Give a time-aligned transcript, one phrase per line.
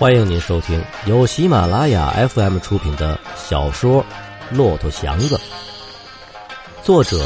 [0.00, 4.02] 欢迎您收听由喜马拉雅 FM 出品的小说
[4.56, 5.36] 《骆驼祥子》，
[6.82, 7.18] 作者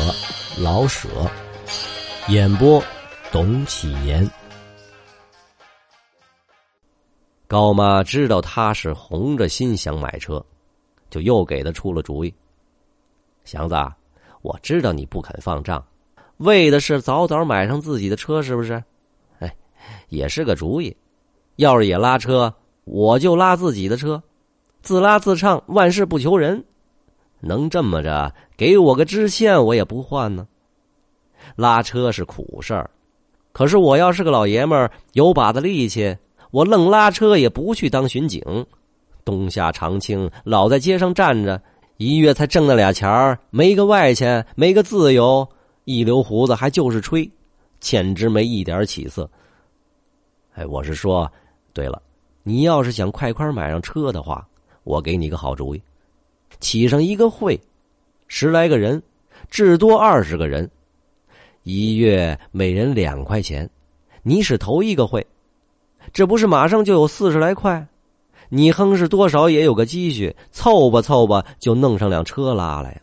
[0.58, 1.08] 老舍，
[2.26, 2.82] 演播
[3.30, 4.28] 董启言。
[7.46, 10.44] 高妈知道他是红着心想买车，
[11.10, 12.34] 就又给他出了主意
[13.46, 13.76] ：“祥子，
[14.42, 15.86] 我知道你不肯放账，
[16.38, 18.82] 为的是早早买上自己的车，是不是？
[19.38, 19.56] 哎，
[20.08, 20.96] 也是个主意。
[21.54, 22.52] 要是也拉车。”
[22.84, 24.22] 我就拉自己的车，
[24.82, 26.64] 自拉自唱，万事不求人。
[27.40, 30.46] 能这么着，给我个支线，我也不换呢。
[31.56, 32.90] 拉车是苦事儿，
[33.52, 36.16] 可是我要是个老爷们儿，有把子力气，
[36.50, 38.42] 我愣拉车也不去当巡警。
[39.24, 41.60] 冬夏常青，老在街上站着，
[41.96, 45.46] 一月才挣那俩钱儿，没个外钱，没个自由，
[45.84, 47.30] 一留胡子还就是吹，
[47.80, 49.28] 简直没一点起色。
[50.54, 51.30] 哎，我是说，
[51.72, 52.00] 对了。
[52.46, 54.46] 你要是想快快买上车的话，
[54.82, 55.80] 我给你个好主意，
[56.60, 57.58] 起上一个会，
[58.28, 59.02] 十来个人，
[59.50, 60.70] 至多二十个人，
[61.62, 63.68] 一月每人两块钱，
[64.22, 65.26] 你是头一个会，
[66.12, 67.86] 这不是马上就有四十来块，
[68.50, 73.00] 你哼是多少也有个积蓄，凑吧凑吧就弄上辆车拉来呀。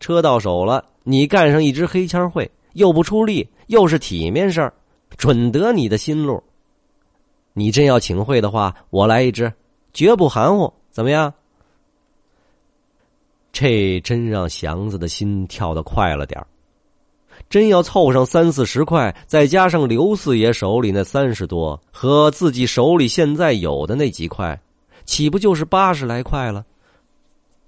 [0.00, 4.74] 车到手了，你干上一支黑签会，又不出力，又是体面事儿，
[5.16, 6.42] 准得你的心路。
[7.52, 9.52] 你真要请会的话，我来一支，
[9.92, 11.32] 绝不含糊，怎么样？
[13.52, 16.40] 这真让祥子的心跳得快了点
[17.48, 24.60] 真要凑上三四十块，再加上刘四爷手里那三十多和自己手里现在有的那几块，
[25.04, 26.64] 岂不就是八十来块了？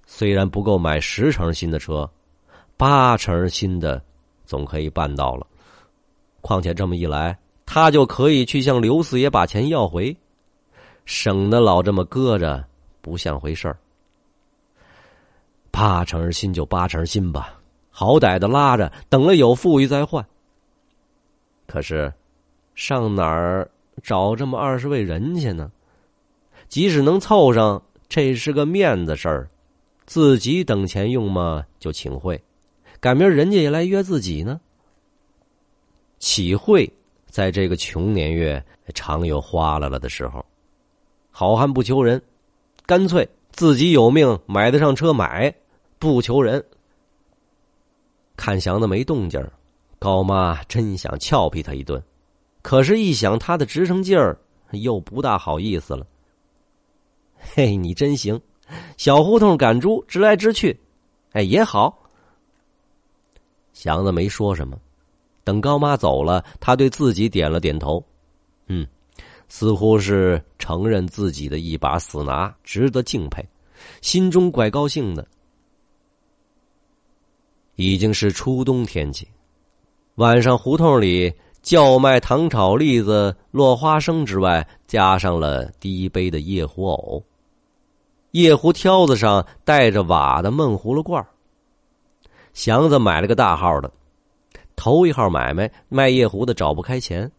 [0.05, 2.09] 虽然不够买十成新的车，
[2.77, 4.01] 八成新的
[4.45, 5.45] 总可以办到了。
[6.39, 7.37] 况且这么一来。
[7.73, 10.15] 他就可以去向刘四爷把钱要回，
[11.05, 12.63] 省得老这么搁着，
[13.01, 13.75] 不像回事儿。
[15.71, 20.23] 八成新就八成新吧，好歹的拉着，等了有富裕再换。
[21.65, 22.13] 可是，
[22.75, 23.67] 上哪儿
[24.03, 25.71] 找这么二十位人去呢？
[26.67, 29.49] 即使能凑上，这是个面子事儿，
[30.05, 32.39] 自己等钱用嘛，就请会，
[32.99, 34.61] 赶明儿人家也来约自己呢。
[36.19, 36.87] 起会。
[37.33, 38.63] 在这个穷年月，
[38.93, 40.45] 常有花了了的时候。
[41.31, 42.21] 好汉不求人，
[42.85, 45.51] 干脆自己有命买得上车买，
[45.97, 46.63] 不求人。
[48.37, 49.43] 看祥子没动静
[49.97, 51.99] 高妈真想俏皮他一顿，
[52.61, 54.37] 可是，一想他的直升劲儿，
[54.69, 56.05] 又不大好意思了。
[57.39, 58.39] 嘿，你真行，
[58.95, 60.79] 小胡同赶猪，直来直去，
[61.31, 61.97] 哎，也好。
[63.73, 64.77] 祥子没说什么。
[65.43, 68.03] 等高妈走了，他对自己点了点头，
[68.67, 68.87] 嗯，
[69.47, 73.45] 似乎是承认自己的一把死拿值得敬佩，
[74.01, 75.25] 心中怪高兴的。
[77.75, 79.27] 已经是初冬天气，
[80.15, 81.33] 晚上胡同里
[81.63, 87.23] 叫卖糖炒栗子、落花生之外，加上了第一杯的夜壶藕，
[88.31, 91.27] 夜壶挑子上带着瓦的闷葫芦罐儿
[92.53, 93.91] 祥子买了个大号的。
[94.83, 97.31] 头一号买卖卖夜壶的找不开钱，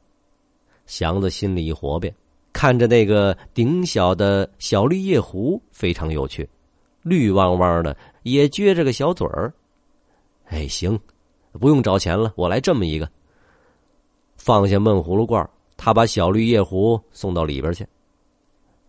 [0.87, 2.15] 祥子心里一活变，
[2.55, 6.49] 看着那个顶小的小绿夜壶非常有趣，
[7.03, 9.53] 绿汪汪的，也撅着个小嘴儿。
[10.47, 10.99] 哎，行，
[11.61, 13.07] 不用找钱了，我来这么一个。
[14.39, 17.87] 放下闷葫芦罐他把小绿夜壶送到里边去。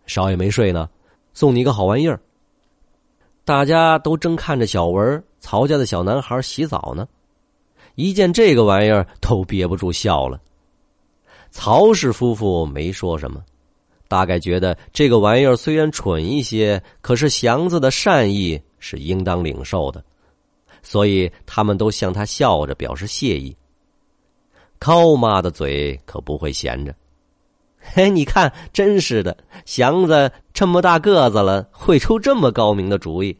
[0.05, 0.89] 少爷没睡呢，
[1.33, 2.17] 送你一个好玩意儿。
[3.43, 7.05] 大家都正看着小文曹家的小男孩洗澡呢。
[7.95, 10.39] 一见这个玩意儿，都憋不住笑了。
[11.49, 13.41] 曹氏夫妇没说什么，
[14.07, 20.03] 大概觉得这个玩意儿虽然蠢一些，可是祥子的善意是应当领受的，
[20.83, 23.55] 所以他们都向他笑着表示谢意。
[24.77, 26.93] 高妈的嘴可不会闲着，
[27.79, 33.35] 嘿，你看，真是的，祥子这么大个子了，会出这么高明的主意，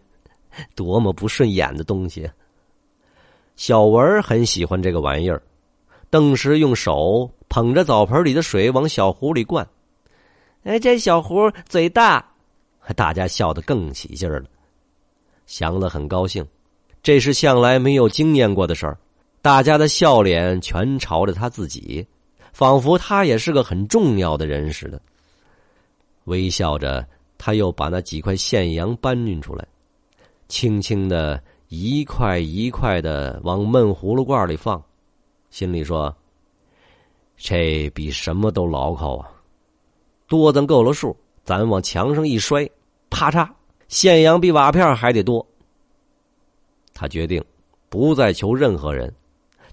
[0.74, 2.28] 多么不顺眼的东西！
[3.56, 5.42] 小文很喜欢这个玩意儿，
[6.10, 9.66] 顿时用手捧着澡盆里的水往小壶里灌。
[10.64, 12.26] 哎，这小壶嘴大，
[12.96, 14.44] 大家笑得更起劲了。
[15.46, 16.46] 祥子很高兴，
[17.02, 18.98] 这是向来没有经验过的事儿，
[19.42, 22.06] 大家的笑脸全朝着他自己，
[22.52, 25.02] 仿佛他也是个很重要的人似的。
[26.26, 27.08] 微笑着，
[27.38, 29.66] 他又把那几块现洋搬运出来，
[30.50, 31.42] 轻轻的。
[31.68, 34.82] 一块一块的往闷葫芦罐里放，
[35.50, 36.16] 心里说
[37.36, 39.32] ：“这比什么都牢靠啊！
[40.28, 42.70] 多咱够了数，咱往墙上一摔，
[43.10, 43.50] 啪嚓，
[43.88, 45.46] 现洋比瓦片还得多。
[46.94, 47.44] 他决定
[47.90, 49.14] 不再求任何人，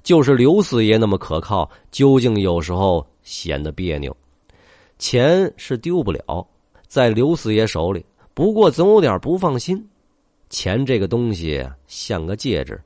[0.03, 4.17] 就是刘四爷那么可靠，究竟有时候显得别扭。
[4.99, 6.47] 钱是丢不了，
[6.89, 8.05] 在刘四爷手里，
[8.35, 9.87] 不过总有点不放心。
[10.53, 12.79] 钱这个东西像个戒指，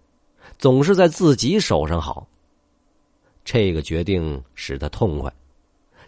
[0.57, 2.25] 总是在自己手上好。
[3.45, 5.35] 这个决定使他痛快，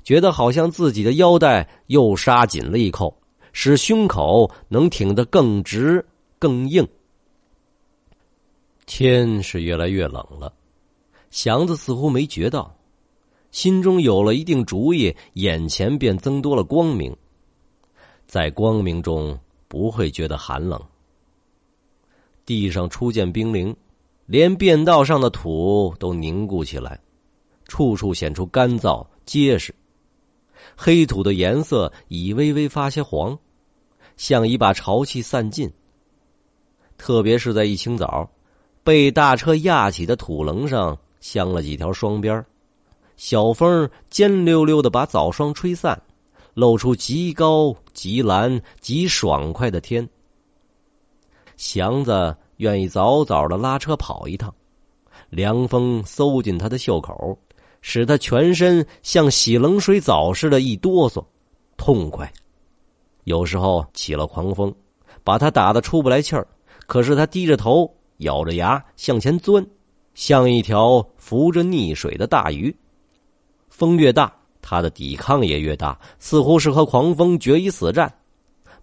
[0.04, 3.12] 觉得好像自己的腰带又杀紧了一扣，
[3.52, 6.06] 使胸口能挺得更直
[6.38, 6.86] 更硬。
[8.86, 10.52] 天是越来越冷了，
[11.28, 12.72] 祥子似乎没觉到，
[13.50, 17.14] 心中有了一定主意，眼前便增多了光明。
[18.28, 20.80] 在光明中不会觉得寒冷。
[22.48, 23.76] 地上初见冰凌，
[24.24, 26.98] 连便道上的土都凝固起来。
[27.66, 29.74] 处处显出干燥结实，
[30.74, 33.38] 黑土的颜色已微微发些黄，
[34.16, 35.70] 像已把潮气散尽。
[36.96, 38.26] 特别是在一清早，
[38.82, 42.42] 被大车压起的土棱上镶了几条双边
[43.18, 46.00] 小风尖溜溜的把早霜吹散，
[46.54, 50.08] 露出极高极蓝极爽快的天。
[51.58, 54.54] 祥子愿意早早的拉车跑一趟，
[55.28, 57.36] 凉风搜进他的袖口。
[57.80, 61.24] 使他全身像洗冷水澡似的，一哆嗦，
[61.76, 62.30] 痛快。
[63.24, 64.74] 有时候起了狂风，
[65.22, 66.46] 把他打得出不来气儿。
[66.86, 67.88] 可是他低着头，
[68.18, 69.64] 咬着牙向前钻，
[70.14, 72.74] 像一条浮着溺水的大鱼。
[73.68, 78.12] 风越大，他的抵抗也越大，似乎是和狂风决一死战。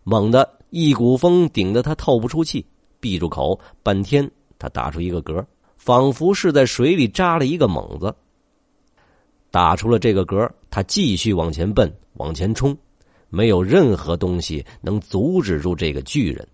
[0.03, 2.65] 猛地一股风顶得他透不出气，
[2.99, 4.29] 闭住口，半天
[4.59, 5.41] 他打出一个嗝，
[5.77, 8.13] 仿佛是在水里扎了一个猛子。
[9.51, 12.77] 打出了这个嗝，他继续往前奔，往前冲，
[13.29, 16.45] 没有任何东西能阻止住这个巨人。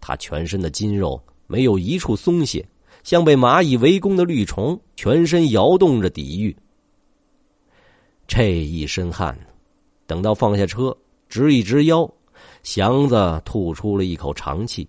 [0.00, 2.66] 他全身的筋肉没有一处松懈，
[3.04, 6.56] 像被蚂蚁围攻的绿虫，全身摇动着抵御。
[8.26, 9.38] 这一身汗，
[10.06, 10.96] 等到放下车，
[11.28, 12.10] 直一直腰，
[12.66, 14.88] 祥子吐出了一口长气，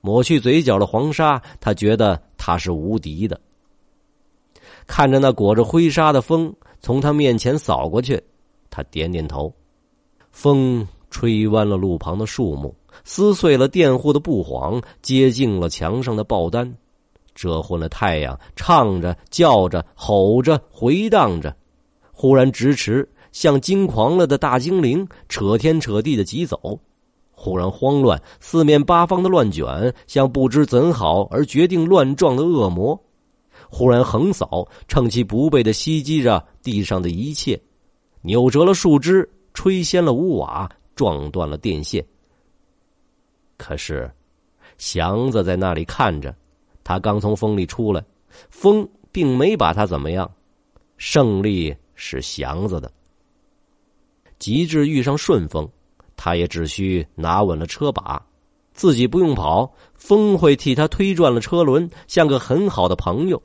[0.00, 3.38] 抹去嘴角的黄沙，他觉得他是无敌的。
[4.86, 6.50] 看着那裹着灰沙的风
[6.80, 8.18] 从他面前扫过去，
[8.70, 9.52] 他点点头。
[10.32, 12.74] 风吹弯了路旁的树木，
[13.04, 16.74] 撕碎了佃户的布幌，接近了墙上的报单，
[17.34, 18.40] 遮昏了太阳。
[18.56, 21.54] 唱着、叫着、吼着、回荡着，
[22.12, 26.56] 忽然直驰，像惊狂了的大精灵，扯天扯地的疾走；
[27.30, 33.00] 忽然慌乱，四面八方的乱卷，像不知怎好而决定乱撞的恶魔。
[33.70, 37.60] 忽然横扫，趁其不备的袭击着地上的一切，
[38.22, 42.04] 扭折了树枝，吹掀了屋瓦，撞断了电线。
[43.56, 44.10] 可是，
[44.78, 46.34] 祥子在那里看着，
[46.82, 48.02] 他刚从风里出来，
[48.48, 50.30] 风并没把他怎么样，
[50.96, 52.90] 胜利是祥子的。
[54.38, 55.68] 极致遇上顺风，
[56.16, 58.24] 他也只需拿稳了车把，
[58.72, 63.42] 自己不用跑，风会替他推转了车轮，像个很好的朋友。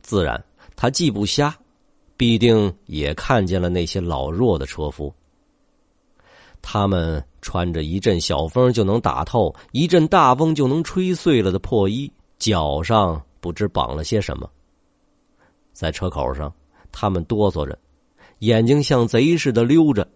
[0.00, 0.42] 自然，
[0.76, 1.56] 他既不瞎，
[2.16, 5.12] 必定也看见了那些老弱的车夫。
[6.60, 14.48] 他们穿着一阵小风就能打透、一阵大风就能吹碎了的破衣，脚上不知绑了些什么。
[15.72, 16.52] 在车口上，
[16.92, 17.76] 他们哆嗦着，
[18.42, 20.06] 眼睛像贼似的溜着。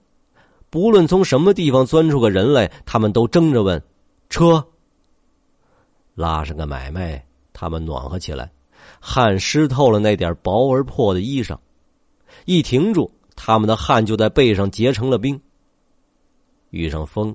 [0.68, 3.80] 不论从什么地方钻出个人来，他们都争着问
[4.28, 4.64] ：“车。”
[6.14, 8.50] 拉上个买卖，他们暖和起来。
[9.00, 11.56] 汗湿透了那点薄而破的衣裳，
[12.46, 15.40] 一停住，他们的汗就在背上结成了冰。
[16.70, 17.34] 遇上风，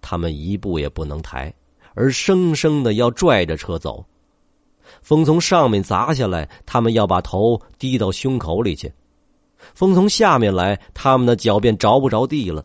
[0.00, 1.52] 他们一步也不能抬，
[1.94, 4.04] 而生生的要拽着车走。
[5.02, 8.88] 风从上面砸下来，他们要把头低到胸口里去；
[9.74, 12.62] 风从下面来，他们的脚便着不着地了；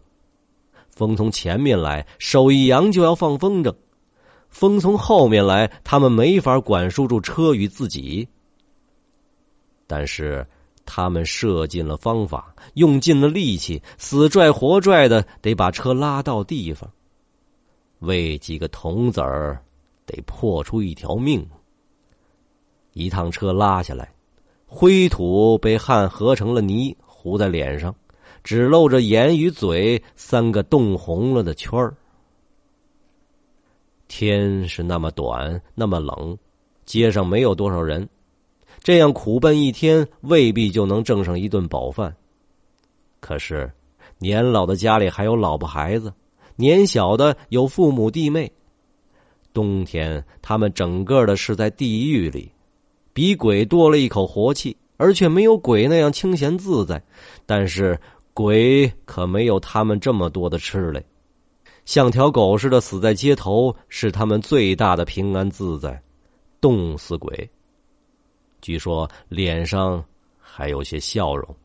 [0.89, 3.73] 风从前面来，手一扬就要放风筝。
[4.49, 8.27] 风从后面来，他们没法管束住车与自己。
[9.85, 10.45] 但是
[10.85, 16.89] 他们设尽了方法，用尽了力气，死拽活拽的，得把车拉到地方。
[17.99, 19.61] 为几个铜子儿，
[20.05, 21.47] 得破出一条命。
[22.93, 24.11] 一趟车拉下来，
[24.67, 27.95] 灰土被汗合成了泥，糊在脸上，
[28.43, 31.95] 只露着眼与嘴三个冻红了的圈儿。
[34.09, 36.37] 天是那么短，那么冷，
[36.85, 38.07] 街上没有多少人，
[38.83, 42.15] 这样苦奔一天，未必就能挣上一顿饱饭。
[43.19, 43.71] 可是
[44.19, 46.13] 年老的家里还有老婆孩子，
[46.55, 48.51] 年小的有父母弟妹。
[49.53, 52.51] 冬天他们整个的是在地狱里，
[53.17, 57.01] 比鬼多了一口活气，而却没有鬼那样清闲自在。
[57.47, 57.99] 但是
[58.31, 61.03] 鬼可没有他们这么多的吃嘞，
[61.83, 65.99] 像条狗似的死在街头，是他们最大的平安自在。
[66.61, 67.49] 冻死鬼。
[68.61, 70.05] 据说脸上
[70.37, 71.55] 还有些笑容。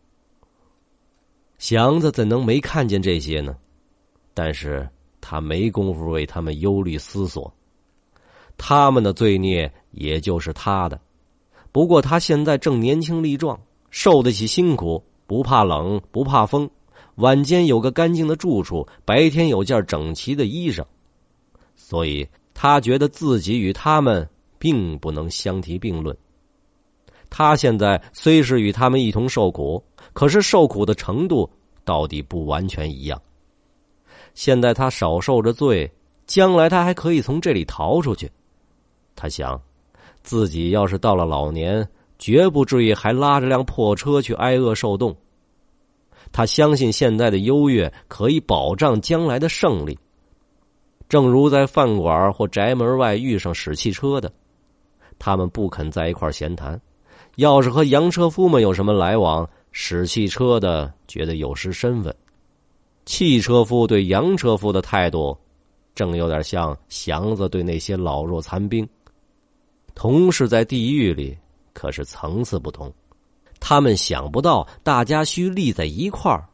[1.58, 3.54] 祥子怎能没看见这些呢？
[4.32, 4.88] 但是
[5.20, 7.52] 他没工夫为他们忧虑思索。
[8.56, 10.98] 他们的罪孽也就是他的，
[11.72, 13.60] 不过他现在正年轻力壮，
[13.90, 16.70] 受得起辛苦，不怕冷，不怕风。
[17.16, 20.84] 晚间有个干净的住处，白天有件整齐的衣裳，
[21.74, 24.28] 所以他觉得自己与他们。
[24.62, 26.16] 并不能相提并论。
[27.28, 31.50] 他现在虽是与他们一同受苦，可是受苦的程度
[31.84, 33.20] 到底不完全一样。
[34.34, 35.92] 现在他少受着罪，
[36.28, 38.30] 将来他还可以从这里逃出去。
[39.16, 39.60] 他想，
[40.22, 41.86] 自己要是到了老年，
[42.18, 45.14] 绝不至于还拉着辆破车去挨饿受冻。
[46.30, 49.98] 他相信现在的优越可以保障将来的胜利。
[51.08, 54.32] 正如在饭馆或宅门外遇上使汽车的。
[55.18, 56.80] 他们不肯在一块闲谈，
[57.36, 62.14] 要是和洋车夫们有什么来往，使汽车的觉得有失身份。
[63.04, 65.36] 汽车夫对洋车夫的态度，
[65.94, 68.88] 正有点像祥子对那些老弱残兵。
[69.94, 71.36] 同是在地狱里，
[71.72, 72.92] 可是层次不同。
[73.60, 76.48] 他们想不到大家需立在一块儿，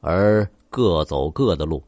[0.00, 1.82] 而各走各的路，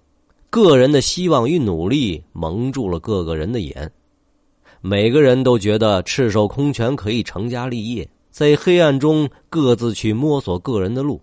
[0.48, 3.90] 个人的希望与努力蒙住了各个人的眼。
[4.80, 11.20] 每个人都觉得赤手空拳可以成家立业，在黑暗中各自去摸索个人的路。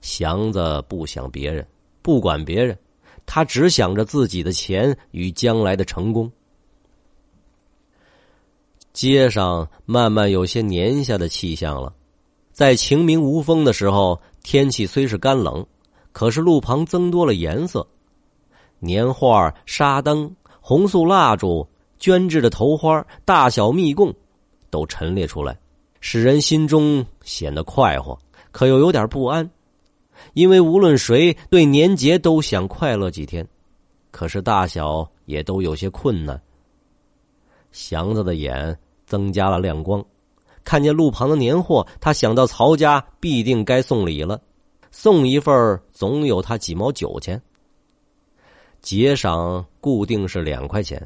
[0.00, 1.66] 祥子不想别人，
[2.02, 2.78] 不管别人，
[3.24, 6.30] 他只想着自己的钱与将来的成功。
[8.94, 11.92] 街上慢慢有些年下的气象了，
[12.52, 15.66] 在晴明无风的时候，天气虽是干冷，
[16.12, 17.86] 可是路旁增多了颜色，
[18.78, 20.34] 年画、沙灯。
[20.66, 24.10] 红素蜡烛、捐制的头花、大小蜜供，
[24.70, 25.54] 都陈列出来，
[26.00, 28.18] 使人心中显得快活，
[28.50, 29.50] 可又有点不安。
[30.32, 33.46] 因为无论谁对年节都想快乐几天，
[34.10, 36.40] 可是大小也都有些困难。
[37.74, 40.02] 祥子的眼增加了亮光，
[40.62, 44.40] 看见路旁的年货，他想到曹家必定该送礼了，
[44.92, 47.42] 送一份总有他几毛酒钱。
[48.80, 51.04] 节赏固定是两块钱，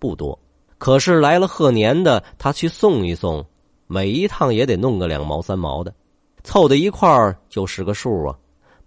[0.00, 0.36] 不多。
[0.78, 3.44] 可是来了贺年的，他去送一送，
[3.86, 5.94] 每一趟也得弄个两毛三毛的，
[6.42, 8.36] 凑在一块儿就是个数啊！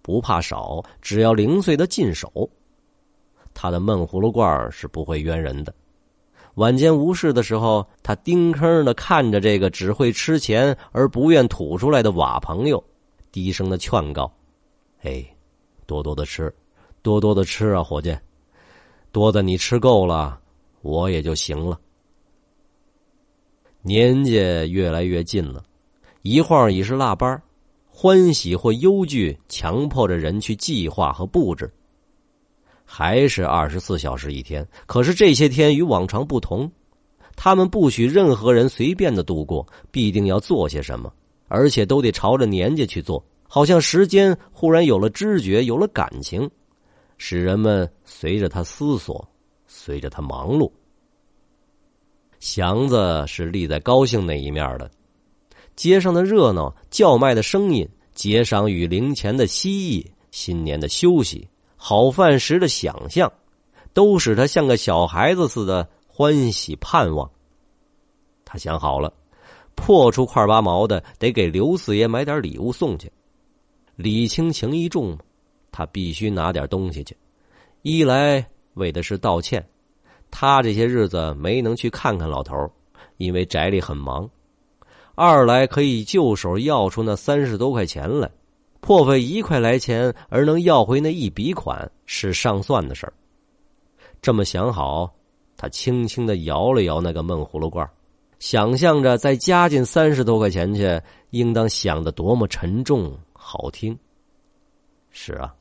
[0.02, 2.30] 不怕少，只要零碎的进手。
[3.54, 5.72] 他的闷葫芦罐是不会冤人的。
[6.54, 12.82] 晚间无事的时候，他盯坑的看着这个只会吃钱而不愿吐出来的瓦朋友，
[13.32, 14.32] 低声的劝告
[15.02, 15.24] ：“哎，
[15.86, 16.52] 多多的吃。”
[17.02, 18.16] 多多的吃啊，伙计，
[19.12, 20.40] 多的你吃够了，
[20.80, 21.78] 我也就行了。
[23.82, 24.32] 年纪
[24.70, 25.62] 越来越近了，
[26.22, 27.38] 一晃已是腊八
[27.86, 31.70] 欢喜或忧惧强迫着人去计划和布置。
[32.84, 36.70] 还是二十四小时一天，可是这些天与往常不同，
[37.34, 41.12] 他们不许任何人随便的度过，必定要做些什么，
[41.48, 46.48] 而且都得朝着年纪去做，好像时间忽然有了知觉，有了感情。
[47.16, 49.26] 使人们随着他思索，
[49.66, 50.70] 随着他忙碌。
[52.40, 54.90] 祥子是立在高兴那一面的，
[55.76, 61.48] 街上的热闹、叫卖的声音、节赏与零钱的蜥蜴、新年的休息、
[61.86, 63.30] 好饭食的想象，
[63.92, 67.30] 都使他像个小孩子似的欢喜盼望。
[68.42, 69.12] 他想好了，
[69.74, 73.12] 破出块八毛的，得给刘四爷买点礼物送去，
[73.96, 75.18] 礼轻情意重
[75.70, 77.14] 他必须拿点东西去，
[77.82, 78.42] 一来
[78.76, 79.62] 为的是道歉，
[80.30, 82.56] 他这些日子没能去看看老头
[83.18, 84.26] 因为宅里很忙；
[85.14, 88.30] 二来可以就手要出那三十多块钱来，
[88.84, 93.12] 破费一块来钱而能要回那一笔款是上算的事儿。
[94.20, 95.10] 这么想好，
[95.56, 97.88] 他轻轻的摇了摇那个闷葫芦罐，
[98.38, 101.00] 想象着再加进三十多块钱去，
[101.30, 103.98] 应当想的多么沉重好听。
[105.10, 105.54] 是啊。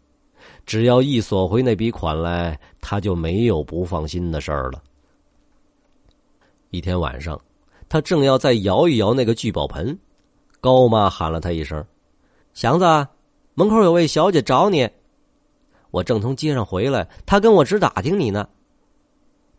[0.65, 4.83] 只要一索回那笔款来，他就没有不放心的事儿了。
[6.71, 7.39] 一天晚上，
[7.87, 9.97] 他正要再摇一摇那个聚宝盆，
[10.59, 11.81] 高妈喊了他一声
[12.53, 12.85] ：“祥子，
[13.55, 14.89] 门口有位小姐找你。
[15.91, 18.47] 我正从街上回来，她跟我直打听你呢。”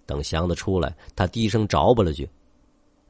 [0.07, 2.29] 等祥子出来，他低声找吧了句：“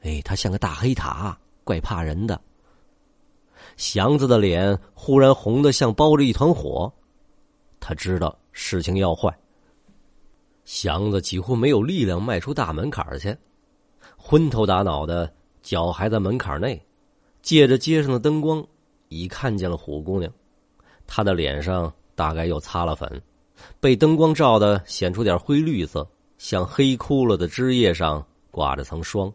[0.03, 2.39] 哎，他像个大黑塔，怪怕人的。”
[3.75, 6.89] 祥子的脸忽然红的像包着一团火，
[7.81, 9.35] 他知道事情要坏。
[10.63, 13.35] 祥子几乎没有力量迈出大门槛去，
[14.15, 16.81] 昏头打脑的，脚还在门槛内，
[17.41, 18.65] 借着街上的灯光，
[19.09, 20.31] 已看见了虎姑娘。
[21.07, 23.21] 他的脸上大概又擦了粉，
[23.79, 26.07] 被灯光照的显出点灰绿色，
[26.37, 29.31] 像黑枯了的枝叶上挂着层霜。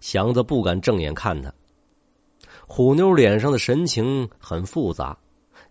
[0.00, 1.52] 祥子不敢正眼看他。
[2.66, 5.16] 虎妞脸上的神情很复杂，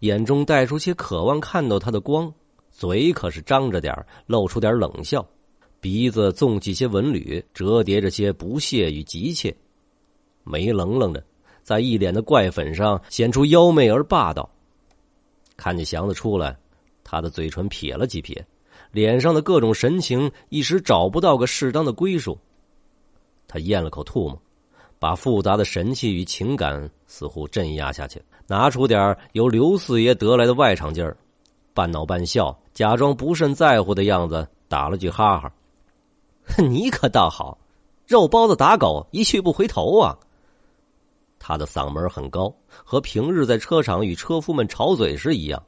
[0.01, 2.31] 眼中带出些渴望看到他的光，
[2.69, 3.93] 嘴可是张着点
[4.25, 5.25] 露出点冷笑，
[5.79, 9.55] 鼻子纵起些纹缕，折叠着些不屑与急切，
[10.43, 11.23] 眉棱棱着，
[11.63, 14.49] 在一脸的怪粉上显出妖媚而霸道。
[15.59, 16.57] 看见祥子出来，
[17.03, 18.47] 他的嘴唇撇了几撇，
[18.91, 22.37] 脸上的各种神情一时找不到个适当的归属。
[23.45, 24.41] 他咽了口唾沫。
[25.01, 31.15] 把复杂的神气与情感似乎镇压下去，拿出点由刘四爷得来的外场劲儿，
[31.73, 35.49] 半恼半笑，假装不甚在乎的样子，打了句哈哈
[36.69, 37.57] ：“你可倒好，
[38.07, 40.17] 肉包子打狗，一去不回头啊！”
[41.39, 45.63] 他的嗓门很高，和平日在车场与车夫们吵嘴时一样。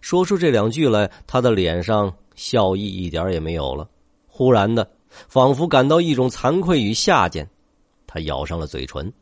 [0.00, 3.86] 说出这两句来，他的脸上笑意一点也没有了。
[4.26, 7.46] 忽然的，仿佛感到一种惭愧与下贱。
[8.06, 9.12] 他咬上了嘴唇。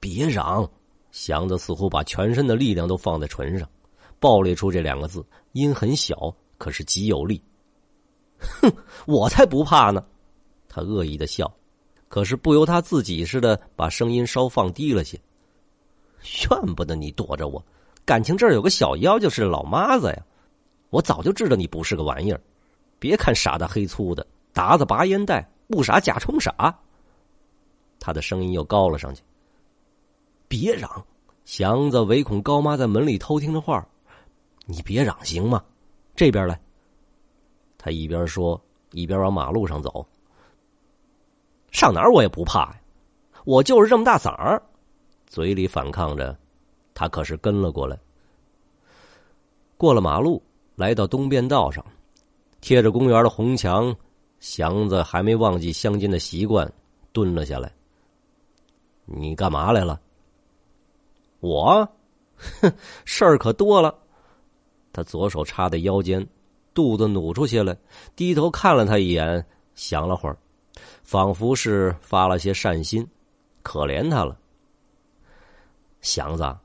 [0.00, 0.68] 别嚷！
[1.12, 3.68] 祥子似乎把全身的力量都放在唇上，
[4.18, 7.40] 爆裂出这两个字，音很小，可是极有力。
[8.40, 8.72] 哼，
[9.06, 10.04] 我才不怕呢！
[10.68, 11.48] 他恶意的笑，
[12.14, 15.20] 可是不由他自己似的，把声音稍放低了些。
[16.48, 17.60] 怨不得你躲着我，
[18.04, 20.24] 感情这儿有个小妖就是老妈子呀！
[20.90, 22.40] 我早就知道你不是个玩意儿。
[23.00, 26.72] 别看傻大黑粗的，达子拔烟袋，不傻假充傻。
[27.98, 29.20] 他的声音又高了上去。
[30.46, 30.88] 别嚷！
[31.44, 33.84] 祥子唯恐高妈在门里偷听着话，
[34.66, 35.60] 你别嚷行吗？
[36.14, 36.56] 这边来。
[37.76, 40.06] 他一边说，一边往马路上走。
[41.74, 42.80] 上哪儿我也不怕呀，
[43.44, 44.62] 我就是这么大嗓儿。
[45.26, 46.34] 嘴里反抗着，
[46.94, 47.98] 他可是跟了过来。
[49.76, 50.40] 过了马路，
[50.76, 51.84] 来到东便道上，
[52.60, 53.92] 贴着公园的红墙，
[54.38, 56.72] 祥子还没忘记乡间的习惯，
[57.12, 57.72] 蹲了下来。
[59.04, 60.00] 你干嘛来了？
[61.40, 61.86] 我，
[62.60, 62.72] 哼，
[63.04, 63.92] 事儿可多了。
[64.92, 66.24] 他左手插在腰间，
[66.72, 67.76] 肚子努出些来，
[68.14, 70.38] 低头看了他一眼，想了会儿，
[71.04, 73.06] 仿佛是发了些善心，
[73.62, 74.36] 可怜他了。
[76.00, 76.56] 祥子，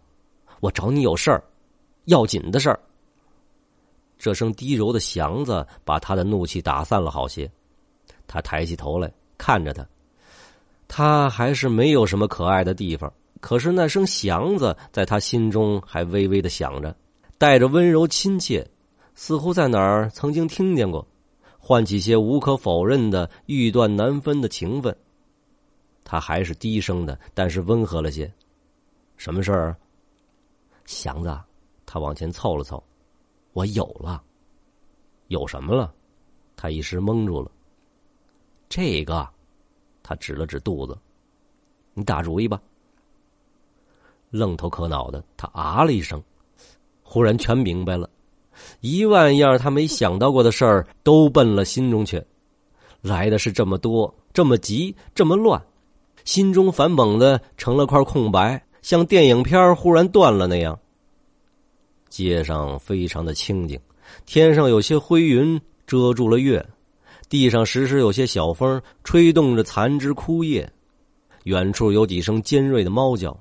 [0.62, 1.44] 我找你有事儿，
[2.06, 2.80] 要紧的事儿。
[4.18, 7.50] 这声低柔的“祥子”把他的怒气打散了好些。
[8.28, 9.86] 他抬起头来看着他。
[10.88, 16.96] 他还是没有什么可爱的地方，可是那声祥子在他心中还微微的响着，
[17.38, 18.68] 带着温柔亲切，
[19.16, 21.06] 似乎在哪儿曾经听见过，
[21.70, 24.98] 唤起些无可否认的欲断难分的情分。
[26.04, 28.34] 他还是低声的，但是温和了些。
[29.18, 29.78] 什么事儿？
[30.86, 31.40] 祥子，
[31.86, 32.84] 他往前凑了凑，
[33.54, 34.24] 我有了。
[35.28, 35.94] 有什么了？
[36.56, 37.52] 他一时蒙住了。
[38.68, 39.30] 这个。
[40.02, 40.98] 他指了指肚子，
[41.94, 42.60] 你打主意吧。
[44.32, 46.20] 愣头可脑的，他啊了一声，
[47.04, 48.10] 忽然全明白了，
[48.82, 52.24] 一万样他没想到过的事儿都奔了心中去，
[53.02, 55.62] 来的是这么多，这么急，这么乱，
[56.26, 60.78] 心中反猛的成了块空白，像电影片忽然断了那样。
[62.10, 63.80] 街上非常的清静，
[64.26, 66.66] 天上有些灰云遮住了月。
[67.30, 70.68] 地上时时有些小风，吹动着残枝枯叶。
[71.44, 73.40] 远处有几声尖锐的猫叫。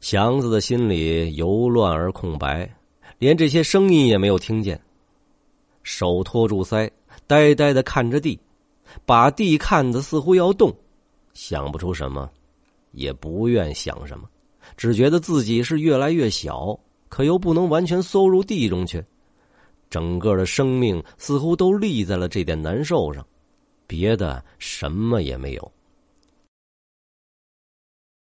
[0.00, 2.70] 祥子的心里由乱而空白，
[3.18, 4.80] 连这些声音也没有听见。
[5.82, 6.90] 手托住腮，
[7.26, 8.38] 呆呆的看着地，
[9.04, 10.74] 把地看得似乎要动，
[11.32, 12.28] 想不出什么，
[12.92, 14.28] 也不愿想什么，
[14.76, 19.02] 只觉得自己是越来越小，可又不能完全缩入地中去。
[19.88, 23.24] 整个的生命似乎都立在了这点难受上，
[23.86, 25.72] 别的什么也没有。